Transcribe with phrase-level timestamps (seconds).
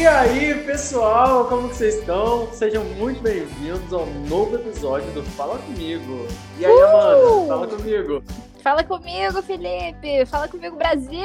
[0.00, 2.50] E aí, pessoal, como que vocês estão?
[2.54, 6.26] Sejam muito bem-vindos ao novo episódio do Fala Comigo.
[6.58, 6.84] E aí, Uh!
[6.86, 8.22] Amanda, fala comigo.
[8.62, 10.24] Fala comigo, Felipe!
[10.24, 11.16] Fala comigo, Brasil!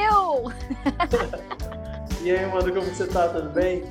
[2.21, 3.29] E aí, Amanda, como que você tá?
[3.29, 3.83] Tudo bem?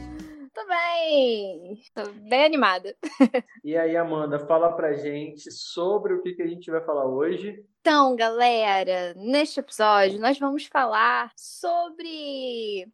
[0.52, 1.80] Tô bem!
[1.94, 2.94] Tô bem animada.
[3.64, 7.64] E aí, Amanda, fala pra gente sobre o que, que a gente vai falar hoje.
[7.80, 12.86] Então, galera, neste episódio nós vamos falar sobre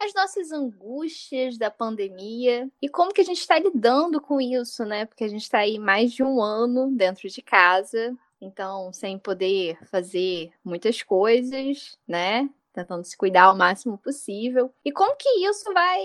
[0.00, 5.04] as nossas angústias da pandemia e como que a gente está lidando com isso, né?
[5.04, 9.78] Porque a gente está aí mais de um ano dentro de casa, então sem poder
[9.86, 12.48] fazer muitas coisas, né?
[12.72, 14.72] Tentando se cuidar ao máximo possível.
[14.82, 16.02] E como que isso vai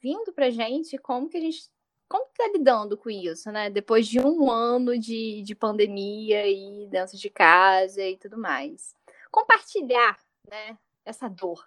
[0.00, 0.98] vindo pra gente?
[0.98, 1.70] Como que a gente
[2.08, 3.68] como que tá lidando com isso, né?
[3.68, 8.94] Depois de um ano de, de pandemia e dentro de casa e tudo mais.
[9.30, 10.16] Compartilhar,
[10.48, 10.78] né?
[11.04, 11.64] Essa dor,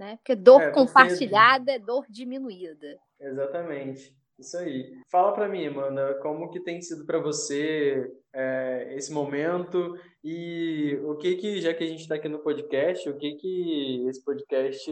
[0.00, 0.16] né?
[0.16, 2.98] Porque dor É, compartilhada é dor diminuída.
[3.20, 4.16] Exatamente.
[4.38, 4.98] Isso aí.
[5.10, 11.14] Fala pra mim, Amanda, como que tem sido pra você é, esse momento e o
[11.16, 14.90] que que, já que a gente tá aqui no podcast, o que que esse podcast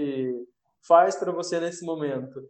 [0.86, 2.47] faz pra você nesse momento?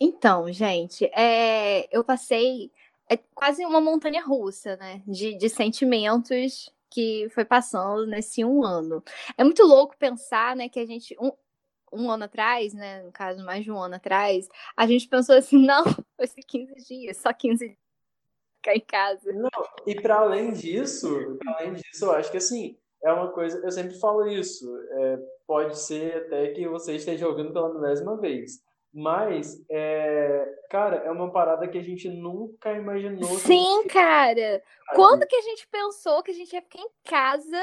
[0.00, 2.72] Então, gente, é, eu passei
[3.08, 5.00] é quase uma montanha russa, né?
[5.06, 9.02] De, de sentimentos que foi passando nesse um ano.
[9.36, 11.16] É muito louco pensar, né, que a gente.
[11.20, 11.30] Um,
[11.96, 13.02] um ano atrás, né?
[13.02, 15.84] No caso, mais de um ano atrás, a gente pensou assim, não,
[16.16, 17.86] vai ser 15 dias, só 15 dias
[18.66, 19.32] ficar em casa.
[19.32, 19.48] Não,
[19.86, 23.70] e para além disso, pra além disso, eu acho que assim, é uma coisa, eu
[23.70, 28.60] sempre falo isso, é, pode ser até que você esteja ouvindo pela milésima vez,
[28.92, 33.28] mas, é, cara, é uma parada que a gente nunca imaginou.
[33.28, 34.62] que Sim, cara.
[34.86, 34.96] sabe?
[34.96, 37.62] Quando que a gente pensou que a gente ia ficar em casa,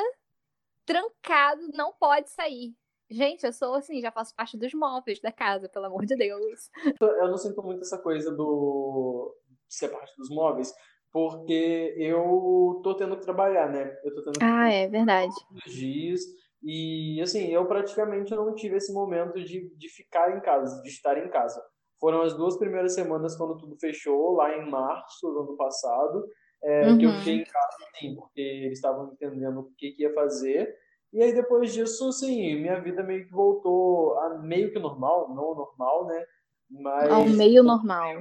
[0.86, 2.76] trancado, não pode sair?
[3.10, 6.70] Gente, eu sou assim, já faço parte dos móveis da casa, pelo amor de Deus.
[7.02, 9.36] Eu não sinto muito essa coisa do
[9.68, 10.74] de ser parte dos móveis,
[11.12, 13.96] porque eu tô tendo que trabalhar, né?
[14.04, 15.34] Eu tô tendo que Ah, é verdade.
[15.66, 16.22] dias.
[16.62, 21.18] E assim, eu praticamente não tive esse momento de, de ficar em casa, de estar
[21.18, 21.62] em casa.
[22.00, 26.28] Foram as duas primeiras semanas quando tudo fechou, lá em março do ano passado,
[26.64, 27.18] é, que eu Uhum.
[27.18, 30.74] fiquei em casa, sim, porque eles estavam entendendo o que, que ia fazer.
[31.14, 35.54] E aí depois disso, sim, minha vida meio que voltou a meio que normal, não
[35.54, 36.26] normal, né?
[36.70, 38.18] Mas Ao meio normal.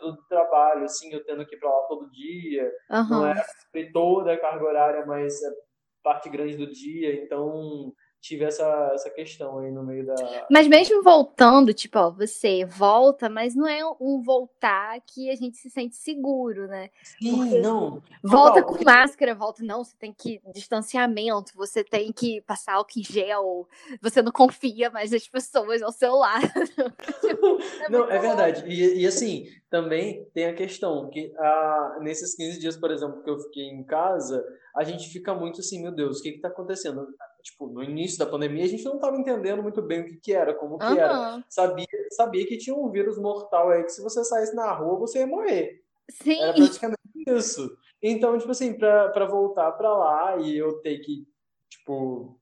[0.00, 3.30] do trabalho, assim, eu tendo que ir pra lá todo dia, não Aham.
[3.30, 5.50] é toda a carga horária, mas é
[6.02, 10.14] parte grande do dia, então tive essa, essa questão aí no meio da.
[10.48, 15.56] Mas mesmo voltando, tipo, ó, você volta, mas não é um voltar que a gente
[15.56, 16.88] se sente seguro, né?
[17.02, 18.00] Sim, não.
[18.22, 23.00] Volta Total, com máscara, volta, não, você tem que distanciamento, você tem que passar álcool
[23.00, 23.68] em gel,
[24.00, 26.46] você não confia mais nas pessoas ao seu lado.
[27.20, 27.58] Tipo,
[27.90, 28.20] Não, é louco.
[28.20, 28.64] verdade.
[28.68, 33.30] E, e assim, também tem a questão que ah, nesses 15 dias, por exemplo, que
[33.30, 34.44] eu fiquei em casa,
[34.76, 37.06] a gente fica muito assim, meu Deus, o que que tá acontecendo?
[37.42, 40.32] Tipo, no início da pandemia, a gente não estava entendendo muito bem o que que
[40.32, 41.12] era, como que era.
[41.12, 41.44] Aham.
[41.48, 45.20] Sabia, sabia que tinha um vírus mortal aí que se você saísse na rua, você
[45.20, 45.82] ia morrer.
[46.10, 47.76] Sim, Era praticamente isso.
[48.00, 51.26] Então, tipo assim, pra voltar pra lá e eu ter que,
[51.68, 52.38] tipo,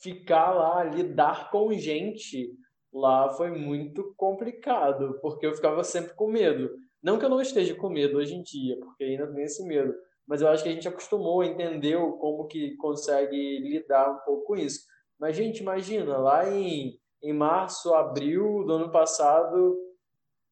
[0.00, 2.52] ficar lá, lidar com gente
[2.92, 6.70] lá foi muito complicado, porque eu ficava sempre com medo.
[7.02, 9.94] Não que eu não esteja com medo hoje em dia, porque ainda tenho esse medo,
[10.26, 14.56] mas eu acho que a gente acostumou, entendeu como que consegue lidar um pouco com
[14.56, 14.86] isso.
[15.18, 19.78] Mas, gente, imagina, lá em, em março, abril do ano passado,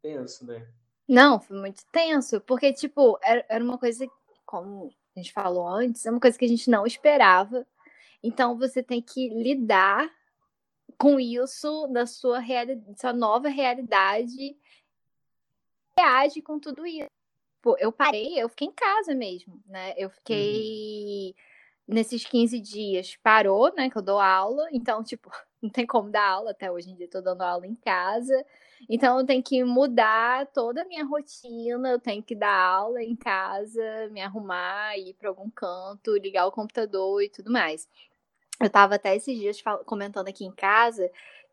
[0.03, 0.69] tenso, né?
[1.09, 4.07] Não, foi muito tenso, porque, tipo, era, era uma coisa,
[4.47, 7.67] como a gente falou antes, é uma coisa que a gente não esperava.
[8.23, 10.11] Então, você tem que lidar
[10.99, 14.57] com isso na sua, reali sua nova realidade,
[15.99, 17.11] reage com tudo isso.
[17.63, 19.95] Pô, eu parei, eu fiquei em casa mesmo, né?
[19.97, 21.35] Eu fiquei
[21.87, 23.89] nesses 15 dias, parou, né?
[23.89, 25.31] Que eu dou aula, então, tipo,
[25.63, 28.45] não tem como dar aula até hoje em dia, tô dando aula em casa.
[28.91, 33.15] Então eu tenho que mudar toda a minha rotina, eu tenho que dar aula em
[33.15, 37.89] casa, me arrumar, ir para algum canto, ligar o computador e tudo mais.
[38.61, 41.09] Eu estava até esses dias comentando aqui em casa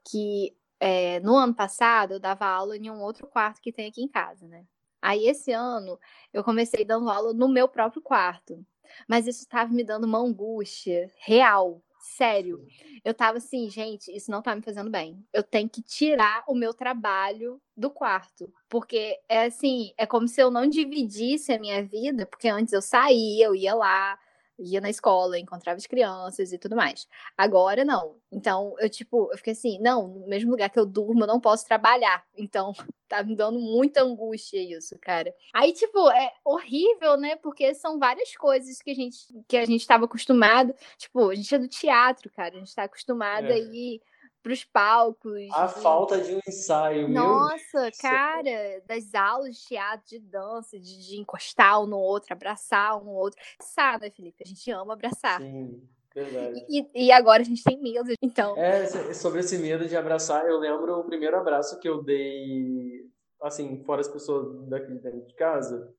[0.09, 4.01] que é, no ano passado eu dava aula em um outro quarto que tem aqui
[4.01, 4.65] em casa, né?
[5.01, 5.99] Aí esse ano
[6.33, 8.65] eu comecei dando aula no meu próprio quarto.
[9.07, 12.65] Mas isso estava me dando uma angústia real, sério.
[13.03, 15.23] Eu tava assim, gente, isso não tá me fazendo bem.
[15.31, 18.51] Eu tenho que tirar o meu trabalho do quarto.
[18.67, 22.81] Porque é assim, é como se eu não dividisse a minha vida, porque antes eu
[22.81, 24.17] saía, eu ia lá,
[24.59, 27.07] ia na escola, encontrava as crianças e tudo mais.
[27.37, 28.15] Agora não.
[28.31, 31.39] Então, eu tipo, eu fiquei assim, não, no mesmo lugar que eu durmo, eu não
[31.39, 32.23] posso trabalhar.
[32.37, 32.73] Então,
[33.07, 35.33] tá me dando muita angústia isso, cara.
[35.53, 37.35] Aí, tipo, é horrível, né?
[37.37, 39.17] Porque são várias coisas que a gente
[39.47, 40.73] que a gente estava acostumado.
[40.97, 42.55] Tipo, a gente é do teatro, cara.
[42.55, 43.53] A gente tá acostumado é.
[43.53, 44.01] aí
[44.47, 45.47] os palcos.
[45.51, 45.81] A de...
[45.81, 51.81] falta de um ensaio, Nossa, cara, das aulas de teatro, de dança, de, de, encostar
[51.81, 53.39] um no outro, abraçar um no outro.
[53.55, 54.43] Abraçar, né, Felipe?
[54.43, 55.41] A gente ama abraçar.
[55.41, 55.87] Sim.
[56.13, 56.65] Verdade.
[56.67, 58.57] E, e agora a gente tem medo, então.
[58.57, 63.05] É, sobre esse medo de abraçar, eu lembro o primeiro abraço que eu dei,
[63.43, 65.93] assim, fora as pessoas daqui dentro de casa.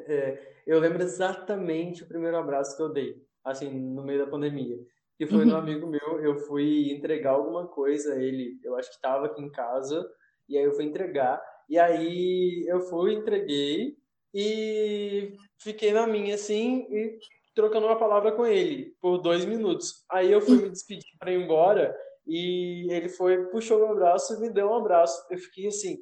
[0.00, 4.76] É, eu lembro exatamente o primeiro abraço que eu dei, assim, no meio da pandemia
[5.16, 5.46] que foi uhum.
[5.46, 9.50] no amigo meu, eu fui entregar alguma coisa, ele, eu acho que estava aqui em
[9.50, 10.06] casa,
[10.48, 13.96] e aí eu fui entregar, e aí eu fui, entreguei,
[14.34, 17.18] e fiquei na minha, assim, e
[17.54, 20.04] trocando uma palavra com ele, por dois minutos.
[20.10, 21.96] Aí eu fui me despedir para ir embora,
[22.26, 25.26] e ele foi, puxou meu braço e me deu um abraço.
[25.30, 25.96] Eu fiquei, assim,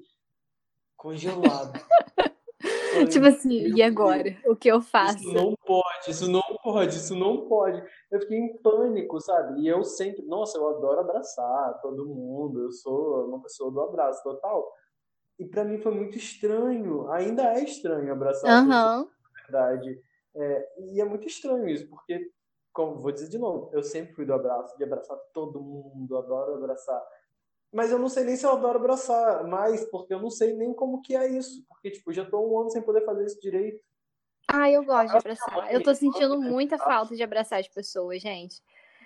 [0.96, 1.72] congelado.
[3.08, 4.36] tipo assim, e agora?
[4.46, 5.18] O que eu faço?
[5.18, 7.82] Isso não pode, isso não pode, isso não pode.
[8.10, 9.60] Eu fiquei em pânico, sabe?
[9.60, 14.22] E eu sempre, nossa, eu adoro abraçar todo mundo, eu sou uma pessoa do abraço
[14.22, 14.72] total.
[15.38, 18.68] E para mim foi muito estranho, ainda é estranho abraçar, uhum.
[18.68, 19.06] na
[19.42, 20.00] verdade.
[20.36, 22.30] É, e é muito estranho isso, porque,
[22.72, 26.54] como vou dizer de novo, eu sempre fui do abraço, de abraçar todo mundo, adoro
[26.54, 27.02] abraçar.
[27.74, 30.72] Mas eu não sei nem se eu adoro abraçar mais, porque eu não sei nem
[30.72, 31.64] como que é isso.
[31.66, 33.82] Porque, tipo, já tô um ano sem poder fazer isso direito.
[34.46, 35.72] Ah, eu gosto de abraçar.
[35.72, 38.62] Eu tô sentindo muita falta de abraçar as pessoas, gente.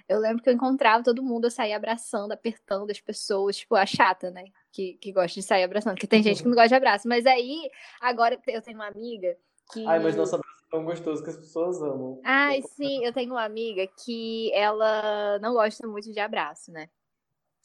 [0.06, 3.86] Eu lembro que eu encontrava todo mundo, eu saía abraçando, apertando as pessoas, tipo, a
[3.86, 4.44] chata, né?
[4.70, 7.08] Que, que gosta de sair abraçando, porque tem gente que não gosta de abraço.
[7.08, 7.70] Mas aí,
[8.02, 9.34] agora eu tenho uma amiga
[9.72, 9.86] que.
[9.86, 12.20] Ai, mas nosso abraço é tão gostoso que as pessoas amam.
[12.22, 16.90] Ai, sim, eu tenho uma amiga que ela não gosta muito de abraço, né?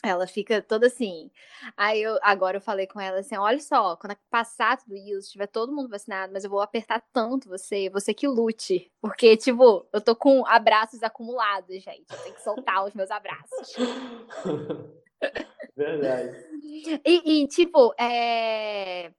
[0.05, 1.31] Ela fica toda assim.
[1.77, 5.47] Aí eu agora eu falei com ela assim: olha só, quando passar tudo isso, tiver
[5.47, 8.91] todo mundo vacinado, mas eu vou apertar tanto você, você que lute.
[9.01, 12.05] Porque, tipo, eu tô com abraços acumulados, gente.
[12.11, 13.75] Eu tenho que soltar os meus abraços.
[15.75, 16.49] Verdade.
[17.05, 19.09] E, e tipo, é...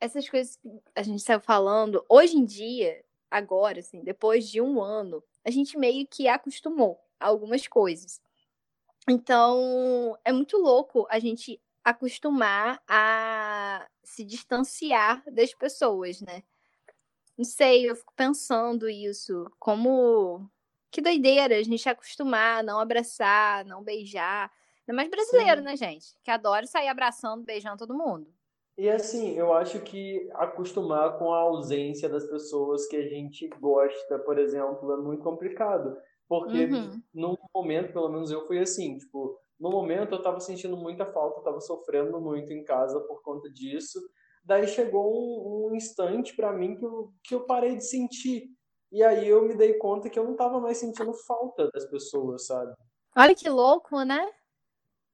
[0.00, 4.82] essas coisas que a gente saiu falando, hoje em dia, agora, assim, depois de um
[4.82, 8.20] ano, a gente meio que acostumou a algumas coisas.
[9.08, 16.42] Então, é muito louco a gente acostumar a se distanciar das pessoas, né?
[17.36, 20.48] Não sei, eu fico pensando isso, como
[20.90, 24.52] que doideira a gente acostumar a não abraçar, não beijar.
[24.86, 25.64] Ainda mais brasileiro, Sim.
[25.64, 26.14] né, gente?
[26.22, 28.26] Que adora sair abraçando, beijando todo mundo.
[28.76, 34.18] E assim, eu acho que acostumar com a ausência das pessoas que a gente gosta,
[34.18, 35.96] por exemplo, é muito complicado.
[36.32, 37.02] Porque uhum.
[37.12, 41.40] no momento, pelo menos eu fui assim, tipo, no momento eu tava sentindo muita falta,
[41.40, 44.00] eu tava sofrendo muito em casa por conta disso.
[44.42, 48.48] Daí chegou um, um instante para mim que eu, que eu parei de sentir.
[48.90, 52.46] E aí eu me dei conta que eu não tava mais sentindo falta das pessoas,
[52.46, 52.74] sabe?
[53.14, 54.26] Olha que louco, né?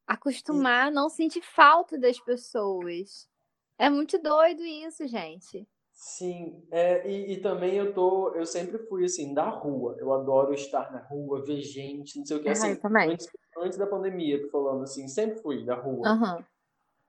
[0.06, 3.28] Acostumar a não sentir falta das pessoas.
[3.76, 5.68] É muito doido isso, gente.
[6.00, 9.96] Sim, é, e, e, também eu tô, eu sempre fui assim, da rua.
[9.98, 12.48] Eu adoro estar na rua, ver gente, não sei o que.
[12.48, 13.10] Assim, também.
[13.10, 13.28] Antes,
[13.58, 16.08] antes da pandemia, tô falando assim, sempre fui da rua.
[16.08, 16.44] Uhum.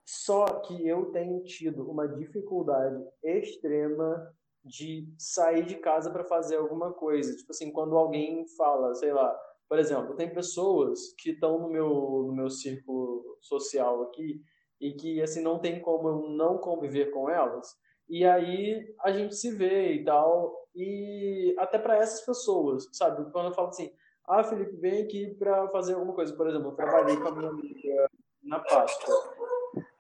[0.04, 4.28] Só que eu tenho tido uma dificuldade extrema
[4.66, 7.36] de sair de casa para fazer alguma coisa.
[7.36, 11.90] Tipo assim, quando alguém fala, sei lá, por exemplo, tem pessoas que estão no meu,
[12.26, 14.42] no meu círculo social aqui
[14.82, 17.68] e que assim não tem como eu não conviver com elas.
[18.10, 20.68] E aí a gente se vê e tal.
[20.76, 23.32] E até para essas pessoas, sabe?
[23.32, 23.92] Quando eu falo assim,
[24.28, 26.36] ah, Felipe, vem aqui para fazer alguma coisa.
[26.36, 28.10] Por exemplo, eu trabalhei com a minha amiga
[28.44, 29.16] na Páscoa.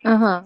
[0.05, 0.43] Uhum.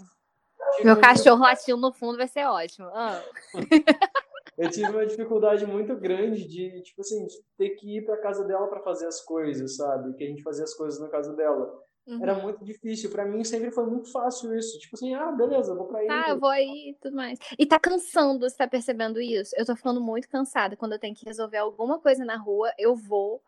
[0.83, 2.87] Meu cachorro latindo no fundo vai ser ótimo.
[2.87, 3.53] Uhum.
[4.57, 8.43] eu tive uma dificuldade muito grande de, tipo assim, de ter que ir para casa
[8.45, 10.13] dela para fazer as coisas, sabe?
[10.15, 11.71] Que a gente fazia as coisas na casa dela.
[12.05, 12.21] Uhum.
[12.21, 13.09] Era muito difícil.
[13.09, 14.77] para mim sempre foi muito fácil isso.
[14.79, 16.07] Tipo assim, ah, beleza, vou pra aí.
[16.09, 17.39] Ah, eu vou aí e tudo mais.
[17.57, 19.55] E tá cansando, você tá percebendo isso?
[19.57, 20.75] Eu tô ficando muito cansada.
[20.75, 23.41] Quando eu tenho que resolver alguma coisa na rua, eu vou.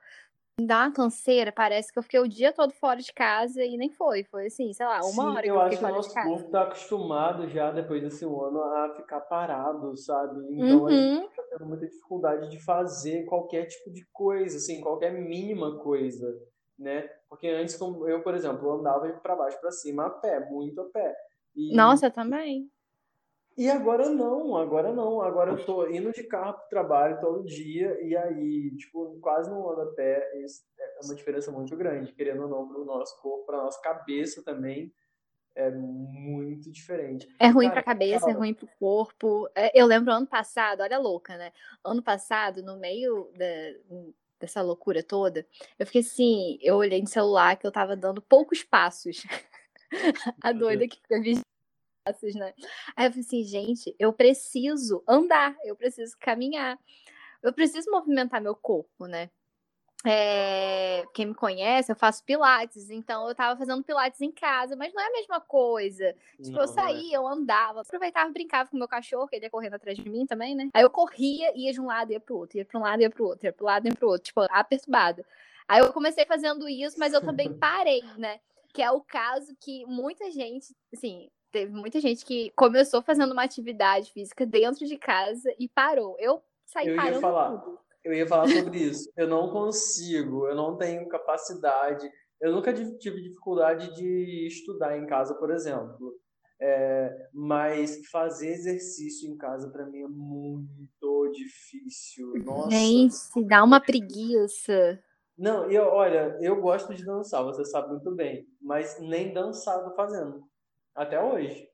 [0.58, 3.76] Me dá uma canseira, parece que eu fiquei o dia todo fora de casa e
[3.76, 4.24] nem foi.
[4.24, 6.50] Foi assim, sei lá, uma Sim, hora que eu, eu acho que o nosso corpo
[6.50, 10.46] tá acostumado já, depois desse ano, a ficar parado, sabe?
[10.54, 10.88] Então uhum.
[10.88, 11.30] a gente uhum.
[11.36, 16.26] tá tendo muita dificuldade de fazer qualquer tipo de coisa, assim, qualquer mínima coisa
[16.78, 17.10] né?
[17.30, 20.86] Porque antes, como eu, por exemplo, andava para baixo para cima a pé, muito a
[20.86, 21.16] pé.
[21.56, 22.70] E, Nossa, também.
[23.58, 25.22] E agora não, agora não.
[25.22, 29.70] Agora eu tô indo de carro pro trabalho todo dia e aí, tipo, quase não
[29.70, 30.30] ando a pé.
[30.44, 34.44] Isso é uma diferença muito grande, querendo ou não, pro nosso corpo, pra nossa cabeça
[34.44, 34.94] também.
[35.56, 37.34] É muito diferente.
[37.40, 38.34] É ruim Cara, pra cabeça, cara...
[38.34, 39.50] é ruim pro corpo.
[39.56, 41.54] É, eu lembro ano passado, olha louca, né?
[41.82, 43.46] Ano passado, no meio da,
[44.40, 48.64] dessa loucura toda, eu fiquei assim, eu olhei no celular que eu tava dando poucos
[48.64, 49.24] passos.
[50.42, 51.20] a doida que fica
[52.06, 52.54] passos, né?
[52.96, 56.78] Aí eu falei assim, gente, eu preciso andar, eu preciso caminhar,
[57.42, 59.30] eu preciso movimentar meu corpo, né?
[60.04, 64.94] É, quem me conhece, eu faço pilates, então eu tava fazendo pilates em casa, mas
[64.94, 66.14] não é a mesma coisa.
[66.38, 66.68] Tipo, não, eu é.
[66.68, 70.26] saía, eu andava, aproveitava, brincava com meu cachorro, que ele ia correndo atrás de mim
[70.28, 70.70] também, né?
[70.74, 73.10] Aí eu corria, ia de um lado, ia pro outro, ia pra um lado, ia
[73.10, 75.26] pro outro, ia pro lado, ia pro outro, tipo, aperturbada.
[75.68, 78.40] Aí eu comecei fazendo isso, mas eu também parei, né?
[78.74, 83.44] Que é o caso que muita gente, assim, teve muita gente que começou fazendo uma
[83.44, 86.16] atividade física dentro de casa e parou.
[86.20, 87.80] Eu saí eu parando falar, tudo.
[88.06, 89.12] Eu ia falar sobre isso.
[89.18, 92.08] Eu não consigo, eu não tenho capacidade.
[92.40, 96.14] Eu nunca tive dificuldade de estudar em casa, por exemplo.
[96.62, 102.32] É, mas fazer exercício em casa para mim é muito difícil.
[102.46, 102.70] Nossa.
[102.70, 105.00] Gente, dá uma preguiça.
[105.36, 109.96] Não, eu, olha, eu gosto de dançar, você sabe muito bem, mas nem dançar tô
[109.96, 110.44] fazendo.
[110.94, 111.68] Até hoje.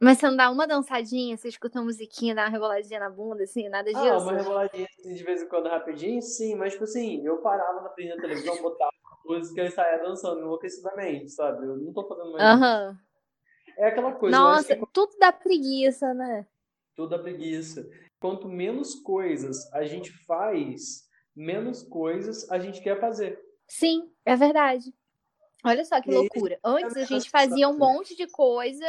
[0.00, 3.42] Mas você não dá uma dançadinha, você escuta uma musiquinha, dá uma reboladinha na bunda,
[3.44, 4.02] assim, nada disso?
[4.02, 7.82] Ah, uma reboladinha assim, de vez em quando rapidinho, sim, mas tipo assim, eu parava
[7.82, 8.90] na frente da televisão, botava
[9.26, 11.66] música e saía dançando enlouquecidamente, sabe?
[11.66, 12.90] Eu não tô fazendo mais uhum.
[12.92, 13.00] isso.
[13.76, 14.36] É aquela coisa.
[14.36, 14.86] Nossa, que...
[14.92, 16.46] tudo dá preguiça, né?
[16.96, 17.86] Tudo dá preguiça.
[18.18, 23.38] Quanto menos coisas a gente faz, menos coisas a gente quer fazer.
[23.68, 24.94] Sim, é verdade.
[25.64, 26.58] Olha só que loucura.
[26.64, 28.86] Antes a gente fazia um monte de coisa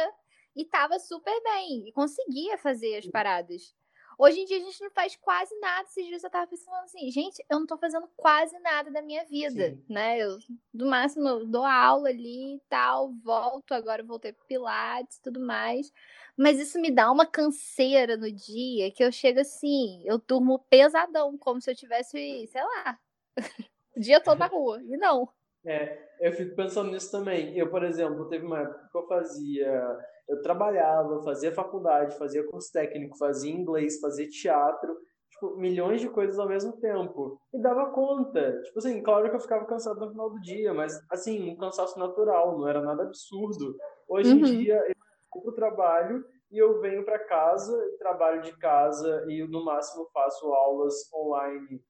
[0.54, 3.74] e tava super bem e conseguia fazer as paradas.
[4.18, 5.82] Hoje em dia a gente não faz quase nada.
[5.88, 9.24] Esses dias eu tava pensando assim, gente, eu não tô fazendo quase nada da minha
[9.24, 9.84] vida, Sim.
[9.88, 10.18] né?
[10.18, 10.38] Eu,
[10.72, 15.40] do máximo, eu dou aula ali e tal, volto, agora voltei pro Pilates e tudo
[15.40, 15.92] mais.
[16.36, 21.36] Mas isso me dá uma canseira no dia que eu chego assim, eu durmo pesadão,
[21.36, 22.98] como se eu tivesse, sei lá,
[23.96, 24.82] o dia todo na rua.
[24.84, 25.28] E não.
[25.64, 27.56] É, eu fico pensando nisso também.
[27.56, 32.72] Eu, por exemplo, teve uma época que eu fazia, eu trabalhava, fazia faculdade, fazia curso
[32.72, 34.96] técnico, fazia inglês, fazia teatro,
[35.30, 37.38] tipo, milhões de coisas ao mesmo tempo.
[37.52, 38.60] E dava conta.
[38.62, 41.98] Tipo assim, claro que eu ficava cansado no final do dia, mas assim, um cansaço
[41.98, 43.76] natural, não era nada absurdo.
[44.08, 44.38] Hoje uhum.
[44.38, 44.94] em dia, eu
[45.32, 50.52] vou pro trabalho e eu venho para casa, trabalho de casa e no máximo faço
[50.52, 51.82] aulas online.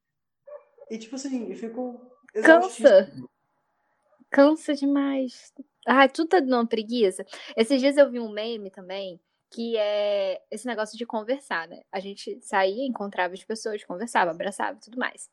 [0.90, 3.10] E tipo assim, e fico Cansa
[4.32, 5.52] cansa demais.
[5.86, 7.24] Ai, tudo tá dando preguiça.
[7.56, 9.20] Esses dias eu vi um meme também,
[9.50, 11.82] que é esse negócio de conversar, né?
[11.92, 15.28] A gente saía, encontrava as pessoas, conversava, abraçava e tudo mais.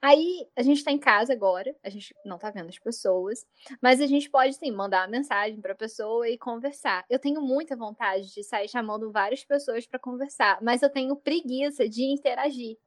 [0.00, 3.46] Aí, a gente tá em casa agora, a gente não tá vendo as pessoas,
[3.82, 7.04] mas a gente pode, sim, mandar uma mensagem pra pessoa e conversar.
[7.10, 11.86] Eu tenho muita vontade de sair chamando várias pessoas para conversar, mas eu tenho preguiça
[11.86, 12.78] de interagir.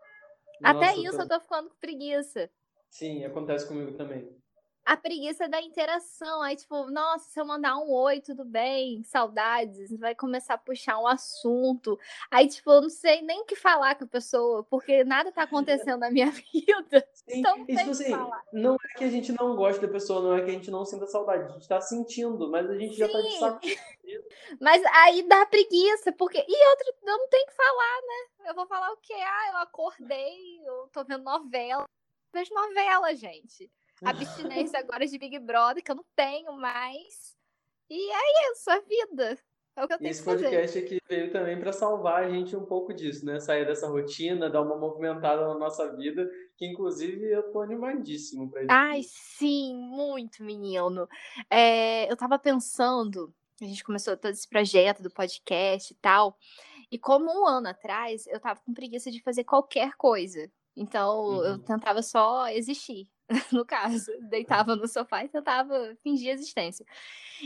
[0.59, 1.23] Nossa, Até isso tô...
[1.23, 2.49] eu tô ficando com preguiça.
[2.89, 4.41] Sim, acontece comigo também
[4.85, 6.41] a preguiça da interação.
[6.41, 10.99] Aí, tipo, nossa, se eu mandar um oi, tudo bem, saudades, vai começar a puxar
[10.99, 11.99] um assunto.
[12.29, 15.43] Aí, tipo, eu não sei nem o que falar com a pessoa, porque nada tá
[15.43, 17.07] acontecendo na minha vida.
[17.13, 18.11] Sim, então, isso assim,
[18.51, 20.83] não é que a gente não gosta da pessoa, não é que a gente não
[20.85, 22.99] sinta saudade, a gente tá sentindo, mas a gente Sim.
[22.99, 23.61] já tá de saco.
[24.59, 26.37] Mas aí dá preguiça, porque.
[26.37, 28.49] E outro, eu não tenho que falar, né?
[28.49, 29.13] Eu vou falar o quê?
[29.13, 31.83] Ah, eu acordei, eu tô vendo novela.
[31.83, 31.87] Eu
[32.33, 33.71] vejo novela, gente
[34.03, 37.35] abstinência agora de Big Brother, que eu não tenho mais.
[37.89, 39.37] E é isso, a vida.
[39.75, 42.65] É o que eu tenho Esse podcast aqui veio também para salvar a gente um
[42.65, 43.39] pouco disso, né?
[43.39, 48.61] Sair dessa rotina, dar uma movimentada na nossa vida, que inclusive eu tô animadíssimo para
[48.61, 48.71] isso.
[48.71, 51.07] Ai, sim, muito, menino.
[51.49, 56.37] É, eu tava pensando, a gente começou todo esse projeto do podcast e tal,
[56.91, 60.51] e como um ano atrás eu tava com preguiça de fazer qualquer coisa.
[60.75, 61.43] Então uhum.
[61.43, 63.09] eu tentava só existir.
[63.51, 66.85] no caso, deitava no sofá e tentava fingir existência.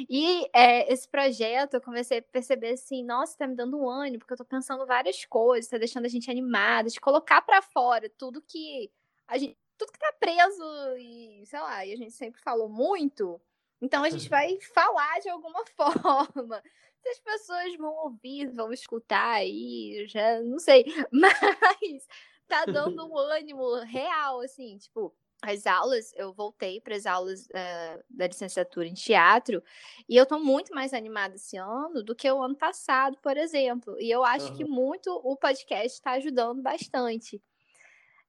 [0.09, 4.19] E é, esse projeto eu comecei a perceber assim, nossa, tá me dando um ânimo,
[4.19, 8.09] porque eu tô pensando várias coisas, tá deixando a gente animada, de colocar para fora
[8.17, 8.91] tudo que
[9.27, 10.63] a gente, tudo que tá preso
[10.97, 13.39] e, sei lá, e a gente sempre falou muito.
[13.81, 16.61] Então a gente vai falar de alguma forma.
[17.01, 22.07] Se as pessoas vão ouvir, vão escutar aí, já não sei, mas
[22.47, 28.03] tá dando um ânimo real, assim, tipo, as aulas, eu voltei para as aulas uh,
[28.09, 29.63] da licenciatura em teatro
[30.07, 33.95] e eu estou muito mais animada esse ano do que o ano passado, por exemplo.
[33.99, 34.57] E eu acho uhum.
[34.57, 37.41] que muito o podcast está ajudando bastante.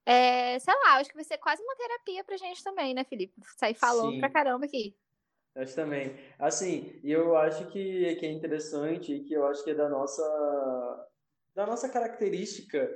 [0.05, 3.33] É, sei lá, acho que vai ser quase uma terapia pra gente também, né, Felipe?
[3.57, 4.19] Sair falando Sim.
[4.19, 4.95] pra caramba aqui.
[5.55, 6.15] Acho também.
[6.39, 11.09] Assim, eu acho que, que é interessante e que eu acho que é da nossa,
[11.55, 12.89] da nossa característica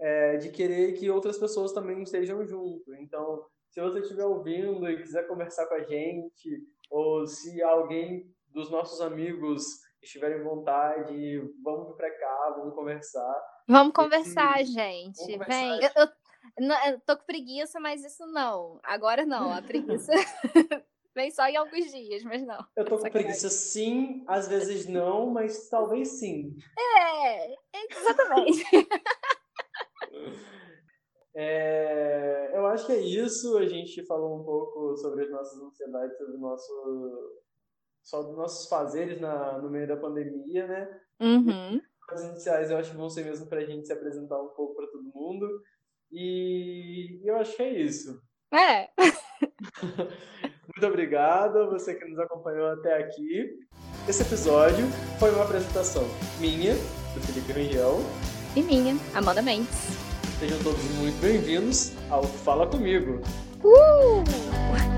[0.00, 2.94] é, de querer que outras pessoas também estejam junto.
[2.94, 3.44] Então,
[3.74, 9.00] se você estiver ouvindo e quiser conversar com a gente, ou se alguém dos nossos
[9.00, 9.64] amigos
[10.00, 13.34] estiverem vontade, vamos vir para cá, vamos conversar.
[13.66, 15.16] Vamos conversar, e, gente.
[15.16, 15.46] Vamos conversar.
[15.48, 15.82] Vem.
[15.82, 18.78] Eu, eu, não, eu tô com preguiça, mas isso não.
[18.84, 20.12] Agora não, a preguiça
[21.12, 22.64] vem só em alguns dias, mas não.
[22.76, 26.56] Eu tô com preguiça sim, às vezes não, mas talvez sim.
[26.78, 27.56] É,
[27.90, 28.62] exatamente.
[31.36, 33.56] É, eu acho que é isso.
[33.58, 37.42] A gente falou um pouco sobre as nossas ansiedades, sobre, nosso,
[38.02, 41.00] sobre os nossos fazeres na, no meio da pandemia, né?
[41.20, 41.80] Uhum.
[42.10, 44.76] As iniciais eu acho que vão ser mesmo para a gente se apresentar um pouco
[44.76, 45.48] para todo mundo.
[46.12, 48.20] E eu acho que é isso.
[48.52, 48.88] É.
[50.74, 53.58] Muito obrigado você que nos acompanhou até aqui.
[54.08, 54.84] Esse episódio
[55.18, 56.04] foi uma apresentação
[56.38, 57.98] minha, do Felipe Região.
[58.54, 59.93] E minha, Amanda Mendes.
[60.44, 63.18] Sejam todos muito bem-vindos ao Fala Comigo.
[63.62, 64.93] Uh!